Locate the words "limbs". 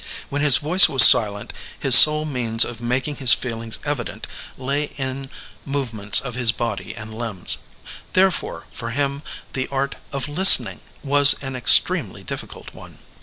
7.13-7.59